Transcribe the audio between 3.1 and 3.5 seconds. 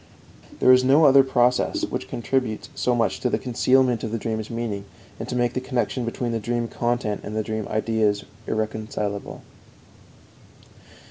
to